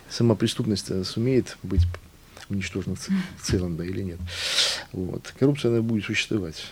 [0.10, 1.82] сама преступность сумеет быть
[2.50, 4.20] уничтожена в целом, да, или нет.
[4.92, 5.34] Вот.
[5.40, 6.72] Коррупция, она будет существовать.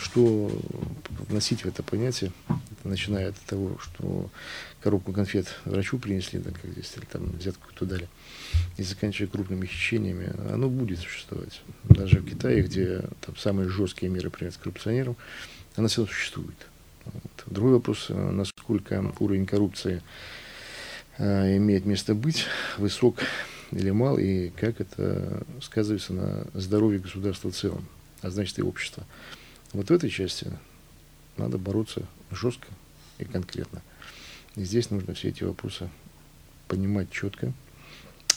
[0.00, 0.50] Что
[1.28, 2.32] вносить в это понятие,
[2.84, 4.30] начиная от того, что
[4.82, 8.08] коробку конфет врачу принесли, да, как здесь, или там взятку кто дали,
[8.76, 11.62] и заканчивая крупными хищениями, оно будет существовать.
[11.84, 15.16] Даже в Китае, где там самые жесткие меры приняты коррупционерам,
[15.76, 16.66] она все равно существует.
[17.04, 17.44] Вот.
[17.46, 20.02] Другой вопрос, э, насколько уровень коррупции
[21.18, 22.46] э, имеет место быть,
[22.78, 23.18] высок
[23.70, 27.86] или мал, и как это сказывается на здоровье государства в целом,
[28.22, 29.04] а значит и общества.
[29.72, 30.50] Вот в этой части
[31.36, 32.68] надо бороться жестко
[33.18, 33.82] и конкретно.
[34.56, 35.90] И здесь нужно все эти вопросы
[36.68, 37.52] понимать четко,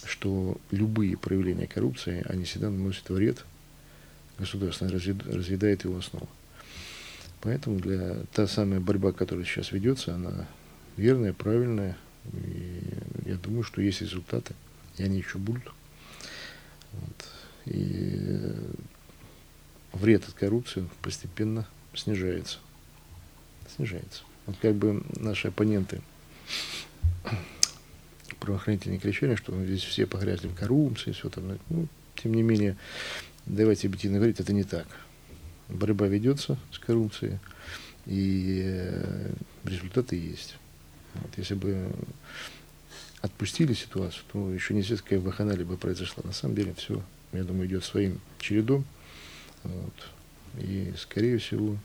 [0.06, 3.46] что любые проявления коррупции, они всегда наносят вред
[4.38, 6.28] государству, разъедает его основу.
[7.42, 10.48] Поэтому для та самая борьба, которая сейчас ведется, она
[10.98, 11.98] верная, правильная.
[12.34, 12.82] И
[13.26, 14.56] я думаю, что есть результаты,
[14.98, 15.72] и они еще будут.
[16.92, 17.26] Вот.
[17.66, 18.52] И
[19.96, 22.60] вред от коррупции постепенно снижается.
[23.76, 24.24] Снижается.
[24.46, 26.02] Вот как бы наши оппоненты
[28.40, 31.58] правоохранительные кричали, что здесь все погрязли в коррупции, все там.
[31.70, 32.78] Ну, тем не менее,
[33.46, 34.88] давайте объективно говорить, это не так
[35.70, 37.40] борьба ведется с коррупцией,
[38.06, 40.58] и э, результаты есть.
[41.16, 41.92] Вот, если бы
[43.22, 46.24] отпустили ситуацию, то еще не все какая ваханалия бы произошла.
[46.24, 47.02] На самом деле все,
[47.34, 48.86] я думаю, идет своим чередом.
[49.66, 50.64] Вот.
[50.64, 51.78] И, скорее всего,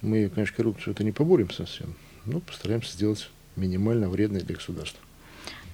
[0.00, 5.00] мы, конечно, коррупцию это не поборем совсем, но постараемся сделать минимально вредной для государства.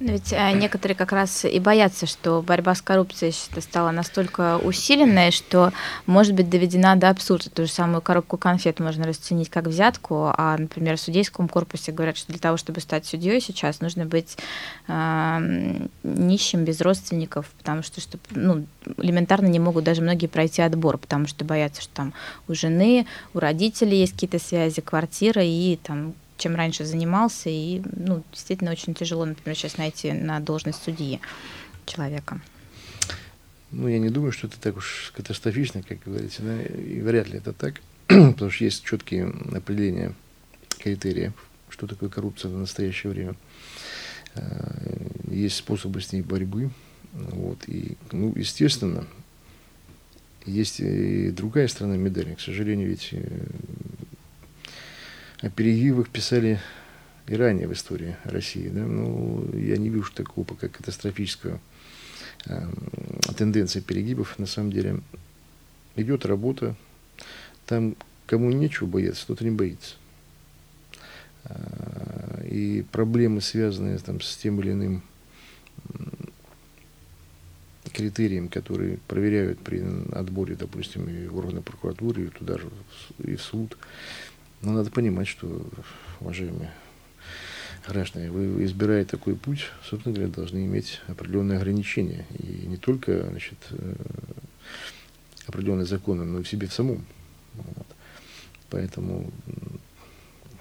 [0.01, 5.31] Но ведь а, некоторые как раз и боятся, что борьба с коррупцией стала настолько усиленной,
[5.31, 5.75] что
[6.07, 7.51] может быть доведена до абсурда.
[7.51, 12.17] Ту же самую коробку конфет можно расценить как взятку, а, например, в судейском корпусе говорят,
[12.17, 14.39] что для того, чтобы стать судьей сейчас, нужно быть
[14.89, 18.65] э, нищим, без родственников, потому что, что ну,
[18.97, 22.15] элементарно не могут даже многие пройти отбор, потому что боятся, что там
[22.49, 28.25] у жены, у родителей есть какие-то связи, квартира, и там чем раньше занимался, и ну,
[28.33, 31.21] действительно очень тяжело, например, сейчас найти на должность судьи
[31.87, 32.41] человека.
[33.71, 37.39] Ну, я не думаю, что это так уж катастрофично, как говорите, да, и вряд ли
[37.39, 40.15] это так, потому что есть четкие определения
[40.79, 41.33] критериев,
[41.69, 43.35] что такое коррупция в настоящее время.
[44.35, 44.97] Э,
[45.31, 46.71] есть способы с ней борьбы.
[47.13, 49.07] Вот, и, ну, естественно,
[50.47, 52.35] есть и другая сторона медали.
[52.35, 53.47] К сожалению, ведь э,
[55.41, 56.61] о перегибах писали
[57.27, 58.69] и ранее в истории России.
[58.69, 58.81] Да?
[58.81, 61.61] Но ну, я не вижу такого пока катастрофического
[62.47, 62.69] э,
[63.37, 64.39] тенденции перегибов.
[64.39, 65.01] На самом деле
[65.97, 66.75] идет работа.
[67.67, 69.95] Там кому нечего бояться, тот не боится.
[71.45, 75.03] А, и проблемы, связанные там, с тем или иным
[77.93, 82.69] критерием, которые проверяют при отборе, допустим, и в органы прокуратуры, и туда же,
[83.19, 83.77] и в суд,
[84.63, 85.67] но надо понимать, что,
[86.21, 86.71] уважаемые
[87.87, 92.27] граждане, вы, избирая такой путь, собственно говоря, должны иметь определенные ограничения.
[92.39, 93.95] И не только значит, э,
[95.47, 97.05] определенные законы, но и в себе в самом.
[97.55, 97.87] Вот.
[98.69, 99.31] Поэтому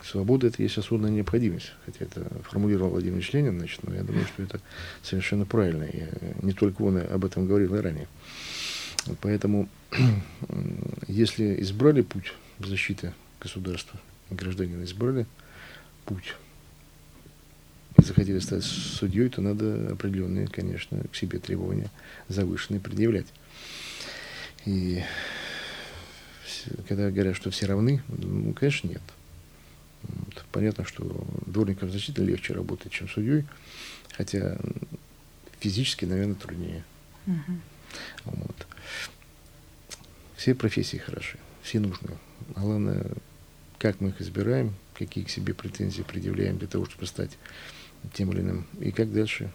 [0.04, 1.74] свобода это есть особенная необходимость.
[1.86, 4.60] Хотя это формулировал Владимир Ильич Ленин, значит, но я думаю, что это
[5.04, 5.84] совершенно правильно.
[5.84, 6.04] И
[6.42, 8.08] не только он об этом говорил и ранее.
[9.22, 9.70] Поэтому,
[11.08, 13.99] если избрали путь защиты государства
[14.30, 15.25] и гражданина избрали
[16.06, 16.36] путь
[17.97, 21.89] захотели стать судьей, то надо определенные, конечно, к себе требования
[22.28, 23.28] завышенные предъявлять.
[24.65, 25.04] И
[26.88, 29.02] когда говорят, что все равны, ну, конечно, нет.
[30.04, 30.45] Вот.
[30.52, 33.45] Понятно, что дворником значительно легче работать, чем судьей,
[34.13, 34.58] хотя
[35.60, 36.84] физически, наверное, труднее.
[37.28, 37.60] Угу.
[38.25, 38.67] Вот.
[40.38, 42.17] Все профессии хороши, все нужны.
[42.56, 43.06] Главное,
[43.80, 47.38] как мы их избираем, какие к себе претензии предъявляем для того, чтобы стать
[48.13, 49.52] тем или иным, и как дальше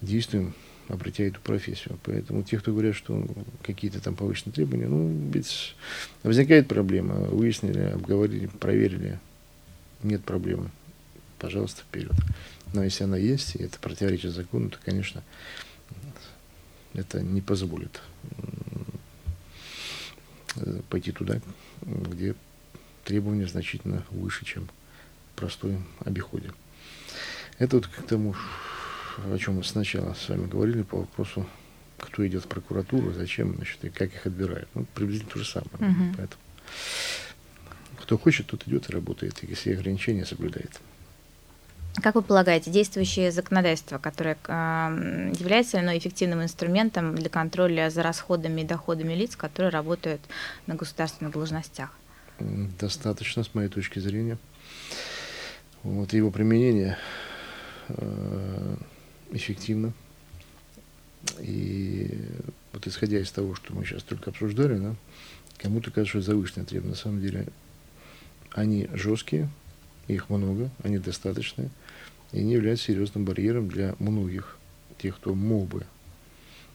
[0.00, 0.54] действуем,
[0.88, 1.98] обретя эту профессию.
[2.02, 3.24] Поэтому те, кто говорят, что
[3.62, 5.76] какие-то там повышенные требования, ну, ведь
[6.22, 7.14] возникает проблема.
[7.14, 9.20] Выяснили, обговорили, проверили.
[10.02, 10.70] Нет проблемы.
[11.38, 12.12] Пожалуйста, вперед.
[12.72, 15.22] Но если она есть, и это противоречит закону, то, конечно,
[16.94, 18.00] это не позволит
[20.88, 21.40] пойти туда,
[21.82, 22.34] где
[23.04, 24.68] требования значительно выше, чем
[25.32, 26.52] в простом обиходе.
[27.58, 28.34] Это вот к тому,
[29.18, 31.46] о чем мы сначала с вами говорили по вопросу,
[31.98, 34.68] кто идет в прокуратуру, зачем, значит, и как их отбирают.
[34.74, 35.70] Ну, приблизительно то же самое.
[35.74, 36.14] Угу.
[36.16, 36.42] Поэтому
[38.00, 40.80] кто хочет, тот идет и работает, и все ограничения соблюдает.
[42.02, 48.62] Как вы полагаете, действующее законодательство, которое э, является оно эффективным инструментом для контроля за расходами
[48.62, 50.20] и доходами лиц, которые работают
[50.66, 51.90] на государственных должностях?
[52.38, 54.38] Достаточно, с моей точки зрения.
[55.82, 56.96] Вот его применение
[57.88, 58.76] э,
[59.32, 59.92] эффективно.
[61.40, 62.10] И
[62.72, 64.94] вот исходя из того, что мы сейчас только обсуждали, да,
[65.58, 66.94] кому-то кажется, что завышенные требования.
[66.94, 67.46] На самом деле
[68.50, 69.48] они жесткие,
[70.08, 71.70] их много, они достаточные,
[72.32, 74.58] и они являются серьезным барьером для многих
[74.98, 75.86] тех, кто мог бы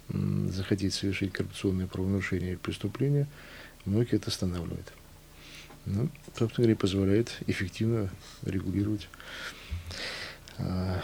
[0.10, 3.28] захотеть совершить коррупционные правонарушения и преступления,
[3.86, 4.94] многие это останавливает.
[5.88, 8.10] Ну, собственно говоря, позволяет эффективно
[8.44, 9.08] регулировать
[10.58, 11.00] э,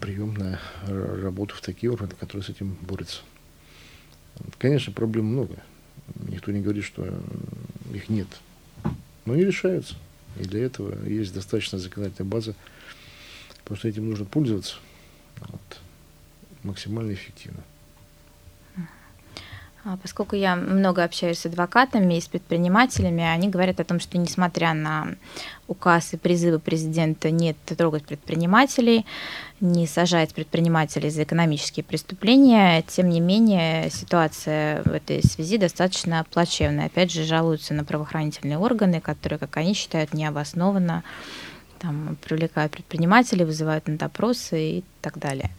[0.00, 3.20] прием на работу в такие органы, которые с этим борются.
[4.58, 5.62] Конечно, проблем много.
[6.28, 7.06] Никто не говорит, что
[7.92, 8.26] их нет.
[9.24, 9.94] Но они решаются.
[10.38, 12.56] И для этого есть достаточно законодательная база.
[13.64, 14.76] Просто этим нужно пользоваться
[15.38, 15.80] вот,
[16.64, 17.62] максимально эффективно.
[19.86, 24.16] А, поскольку я много общаюсь с адвокатами и с предпринимателями, они говорят о том, что
[24.16, 25.08] несмотря на
[25.68, 29.04] указ и призывы президента не трогать предпринимателей,
[29.60, 36.86] не сажать предпринимателей за экономические преступления, тем не менее ситуация в этой связи достаточно плачевная.
[36.86, 41.04] Опять же, жалуются на правоохранительные органы, которые, как они считают, необоснованно
[41.78, 45.50] там, привлекают предпринимателей, вызывают на допросы и так далее.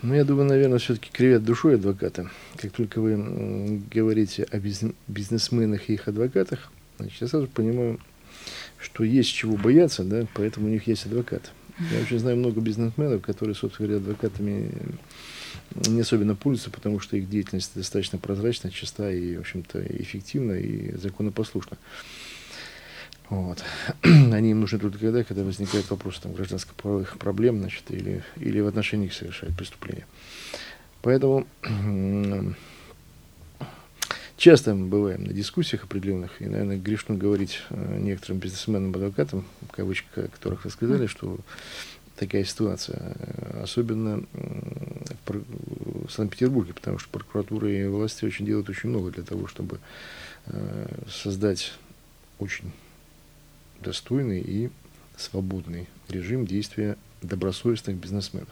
[0.00, 2.30] Ну, я думаю, наверное, все-таки кривят душой адвоката.
[2.56, 4.58] Как только вы говорите о
[5.08, 7.98] бизнесменах и их адвокатах, значит, я сразу понимаю,
[8.78, 11.50] что есть чего бояться, да, поэтому у них есть адвокат.
[11.92, 14.70] Я очень знаю много бизнесменов, которые, собственно говоря, адвокатами
[15.88, 20.96] не особенно пользуются, потому что их деятельность достаточно прозрачна, чиста и, в общем-то, эффективна и
[20.96, 21.76] законопослушна.
[23.30, 23.62] Вот.
[24.02, 28.66] Они им нужны только тогда, когда возникает вопрос там, гражданско-правовых проблем значит, или, или в
[28.66, 30.06] отношении их совершают преступления.
[31.02, 31.46] Поэтому
[34.36, 39.72] часто мы бываем на дискуссиях определенных, и, наверное, грешно говорить э, некоторым бизнесменам, адвокатам, в
[39.72, 41.38] кавычках, которых вы сказали, что
[42.16, 43.14] такая ситуация,
[43.62, 44.24] особенно
[45.26, 49.78] в Санкт-Петербурге, потому что прокуратура и власти очень делают очень много для того, чтобы
[50.46, 51.74] э, создать
[52.40, 52.72] очень
[53.80, 54.70] достойный и
[55.16, 58.48] свободный режим действия добросовестных бизнесменов.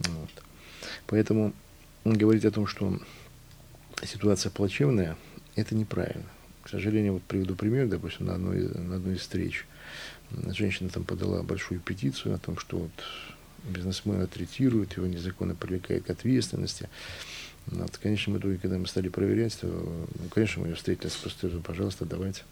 [0.00, 0.30] Вот.
[1.06, 1.52] Поэтому
[2.04, 2.98] говорить о том, что
[4.02, 5.16] ситуация плачевная,
[5.56, 6.26] это неправильно.
[6.62, 9.66] К сожалению, вот приведу пример, допустим, на одной, на одной из встреч
[10.48, 12.90] женщина там подала большую петицию о том, что вот
[13.64, 16.88] бизнесмена третируют, его незаконно привлекают к ответственности.
[17.66, 21.16] Вот, в конечном итоге, когда мы стали проверять, то, ну, конечно, мы ее встретили с
[21.64, 22.42] пожалуйста, давайте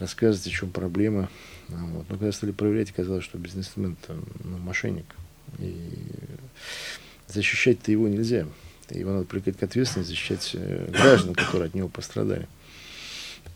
[0.00, 1.28] рассказывать, о чем проблема.
[1.68, 2.06] Вот.
[2.08, 5.06] Но когда стали проверять, оказалось, что бизнесмен там, ну, мошенник.
[5.58, 5.74] И
[7.28, 8.46] защищать-то его нельзя.
[8.90, 12.48] Его надо привлекать к ответственности, защищать э, граждан, которые от него пострадали.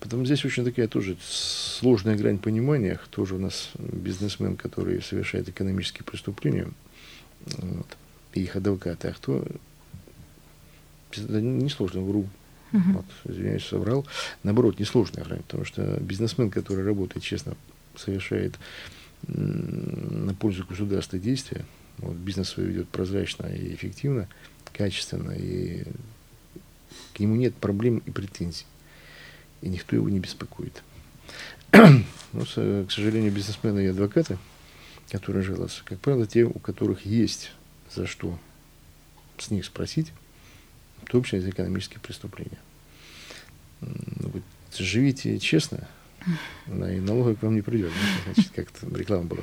[0.00, 2.98] Потом здесь очень такая тоже сложная грань понимания.
[3.10, 6.68] Тоже у нас бизнесмен, который совершает экономические преступления,
[7.46, 7.86] вот,
[8.34, 9.44] и их адвокаты, а кто
[11.16, 12.28] несложно вру,
[12.72, 12.92] Uh-huh.
[12.92, 14.06] Вот, извиняюсь, соврал.
[14.42, 17.54] Наоборот, несложная грань, потому что бизнесмен, который работает честно,
[17.96, 18.54] совершает
[19.26, 21.64] на пользу государства действия,
[21.98, 24.28] вот, бизнес свой ведет прозрачно и эффективно,
[24.72, 25.84] качественно, и
[27.14, 28.66] к нему нет проблем и претензий,
[29.60, 30.82] и никто его не беспокоит.
[31.72, 34.38] Но, к сожалению, бизнесмены и адвокаты
[35.12, 37.52] которые жалуются, как правило, те, у которых есть
[37.94, 38.38] за что
[39.36, 40.10] с них спросить,
[41.04, 42.58] в том числе за экономические преступления.
[43.80, 44.42] Ну, вы
[44.76, 45.88] живите честно,
[46.66, 47.90] да, и налогов к вам не придет.
[47.90, 48.32] Да?
[48.32, 49.42] Значит, как-то реклама была.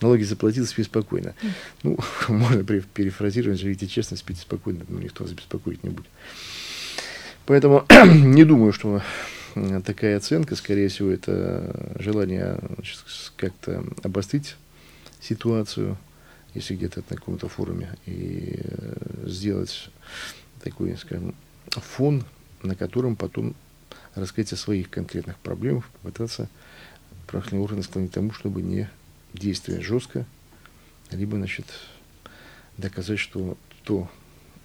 [0.00, 1.34] Налоги заплатил, спи спокойно.
[1.82, 1.98] Ну,
[2.28, 6.08] можно перефразировать, живите честно, спите спокойно, но никто вас беспокоить не будет.
[7.46, 9.02] Поэтому не думаю, что
[9.84, 12.60] такая оценка, скорее всего, это желание
[13.36, 14.56] как-то обострить
[15.20, 15.98] ситуацию,
[16.54, 19.90] если где-то на каком-то форуме, и э, сделать
[20.62, 21.34] такой, скажем,
[21.70, 22.24] фон,
[22.62, 23.54] на котором потом
[24.14, 26.48] раскрытие своих конкретных проблем, попытаться
[27.26, 28.88] правоохранительные органы склонить к тому, чтобы не
[29.32, 30.26] действовать жестко,
[31.10, 31.66] либо, значит,
[32.76, 34.10] доказать, что то,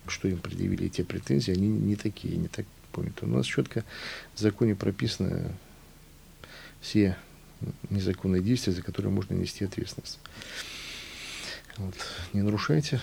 [0.08, 3.26] что им предъявили те претензии, они не такие, не так поняты.
[3.26, 3.84] У нас четко
[4.34, 5.52] в законе прописаны
[6.82, 7.18] все
[7.89, 10.20] незаконные действия, за которые можно нести ответственность.
[11.78, 11.96] Вот.
[12.34, 13.02] Не нарушайте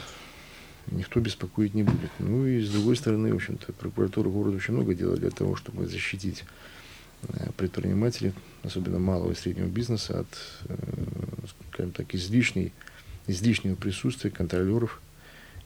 [0.91, 2.11] никто беспокоить не будет.
[2.19, 5.87] Ну и с другой стороны, в общем-то, прокуратура города очень много делает для того, чтобы
[5.87, 6.45] защитить
[7.29, 10.77] э, предпринимателей, особенно малого и среднего бизнеса, от, э,
[11.73, 12.73] скажем так, излишней,
[13.27, 15.01] излишнего присутствия контролеров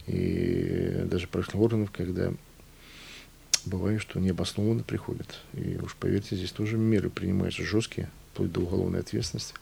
[0.06, 2.32] и даже правоохранительных органов, когда
[3.64, 5.40] бывает, что необоснованно приходят.
[5.54, 9.54] И уж поверьте, здесь тоже меры принимаются жесткие, вплоть до уголовной ответственности.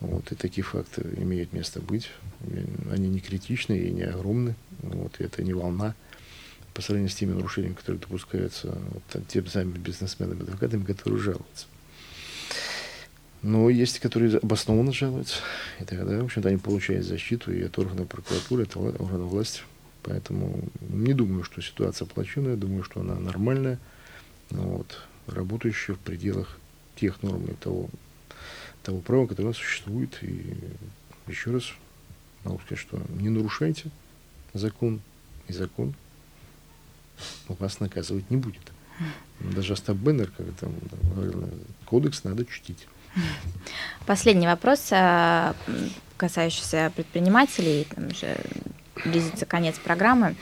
[0.00, 2.10] Вот, и такие факты имеют место быть.
[2.90, 4.56] Они не критичны и не огромны.
[4.82, 5.94] Вот, и это не волна
[6.74, 11.66] по сравнению с теми нарушениями, которые допускаются вот, тем самыми бизнесменами, адвокатами, которые жалуются.
[13.42, 15.36] Но есть, которые обоснованно жалуются.
[15.78, 19.62] И тогда, в общем-то, они получают защиту и от органов прокуратуры, и от органов власти.
[20.02, 23.78] Поэтому не думаю, что ситуация плачевная, думаю, что она нормальная,
[24.50, 26.58] вот, работающая в пределах
[27.00, 27.88] тех норм и того,
[28.82, 30.18] того права, которое существует.
[30.22, 30.54] И
[31.26, 31.64] еще раз
[32.44, 33.90] могу сказать, что не нарушайте
[34.52, 35.00] закон,
[35.48, 35.94] и закон
[37.48, 38.62] вас наказывать не будет.
[39.40, 40.74] Даже Остап Беннер, как там
[41.14, 41.48] говорил,
[41.86, 42.86] кодекс надо чтить.
[44.06, 45.54] Последний вопрос, а,
[46.16, 48.36] касающийся предпринимателей, там уже
[49.04, 50.36] близится конец программы.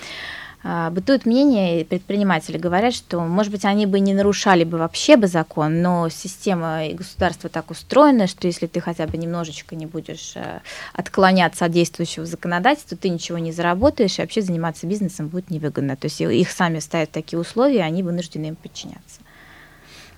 [0.70, 5.26] А, бытует мнение, предприниматели говорят, что, может быть, они бы не нарушали бы вообще бы
[5.26, 10.32] закон, но система и государство так устроено, что если ты хотя бы немножечко не будешь
[10.34, 10.60] э,
[10.92, 15.96] отклоняться от действующего законодательства, ты ничего не заработаешь, и вообще заниматься бизнесом будет невыгодно.
[15.96, 19.22] То есть их сами ставят такие условия, они вынуждены им подчиняться.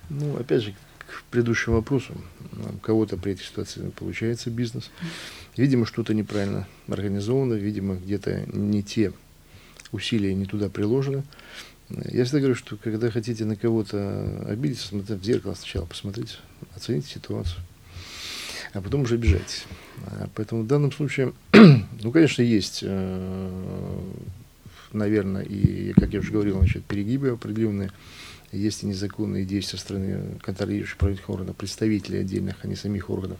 [0.09, 2.13] Ну, опять же, к предыдущему вопросу.
[2.75, 4.91] У кого-то при этой ситуации получается бизнес.
[5.55, 9.13] Видимо, что-то неправильно организовано, видимо, где-то не те
[9.91, 11.23] усилия не туда приложены.
[11.89, 16.35] Я всегда говорю, что когда хотите на кого-то обидеться, смотрите в зеркало сначала, посмотрите,
[16.75, 17.61] оцените ситуацию,
[18.73, 19.65] а потом уже обижайтесь.
[20.05, 23.99] А поэтому в данном случае, ну, конечно, есть, э,
[24.93, 27.91] наверное, и, как я уже говорил, значит, перегибы определенные,
[28.53, 33.37] есть и незаконные действия со стороны контролирующих правительственных органов, представителей отдельных, а не самих органов,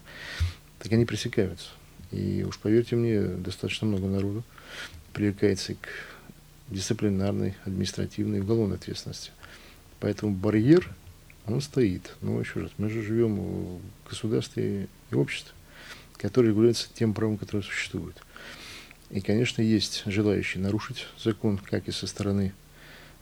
[0.79, 1.69] так они пресекаются.
[2.11, 4.43] И уж поверьте мне, достаточно много народу
[5.13, 5.87] привлекается к
[6.71, 9.31] дисциплинарной, административной уголовной ответственности.
[9.99, 10.89] Поэтому барьер,
[11.45, 12.15] он стоит.
[12.21, 15.51] Но еще раз, мы же живем в государстве и обществе,
[16.17, 18.15] которое регулируется тем правом, которое существует.
[19.09, 22.53] И, конечно, есть желающие нарушить закон, как и со стороны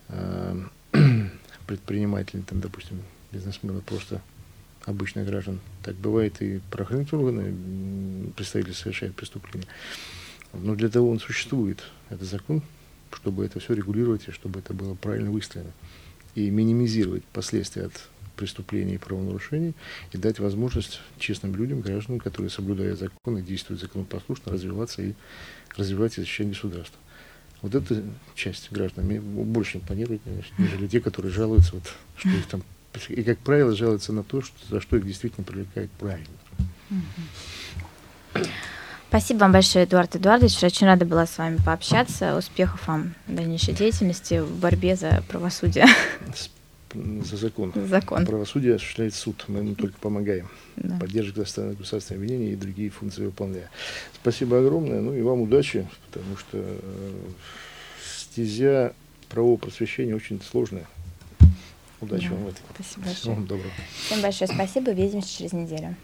[0.08, 0.62] э,
[1.66, 4.22] предпринимателей, там, допустим, бизнесменов, просто
[4.84, 5.60] обычных граждан.
[5.82, 9.66] Так бывает и правоохранительные органы, представители совершают преступления.
[10.52, 12.62] Но для того он существует, это закон,
[13.12, 15.72] чтобы это все регулировать и чтобы это было правильно выстроено.
[16.34, 19.74] И минимизировать последствия от преступлений и правонарушений
[20.12, 25.14] и дать возможность честным людям, гражданам, которые соблюдают закон и действуют законопослушно, развиваться и
[25.76, 26.98] развивать и защищать государство.
[27.60, 28.02] Вот эта
[28.34, 30.22] часть граждан больше импонирует,
[30.56, 31.84] нежели те, которые жалуются, вот,
[32.16, 32.62] что их там
[33.08, 36.26] и, как правило, жалуются на то, что, за что их действительно привлекают правильно.
[39.10, 40.62] Спасибо вам большое, Эдуард Эдуардович.
[40.62, 42.36] Очень рада была с вами пообщаться.
[42.36, 45.86] Успехов вам в дальнейшей деятельности в борьбе за правосудие.
[46.94, 47.72] За закон.
[47.74, 48.24] За закон.
[48.24, 49.46] Правосудие осуществляет суд.
[49.48, 50.48] Мы ему только помогаем.
[50.76, 50.96] Да.
[51.00, 53.68] Поддерживаем государственное обвинение и другие функции выполняя.
[54.14, 55.00] Спасибо огромное.
[55.00, 57.12] Ну и вам удачи, потому что э,
[58.06, 58.92] стезя
[59.28, 60.86] правового просвещения очень сложная.
[62.00, 62.34] Удачи да.
[62.36, 62.62] вам в этом.
[62.74, 63.16] Спасибо большое.
[63.16, 63.72] Всего вам доброго.
[64.06, 64.90] Всем большое спасибо.
[64.90, 65.96] Увидимся через неделю.